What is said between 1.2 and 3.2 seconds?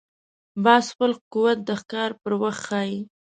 قوت د ښکار پر وخت ښيي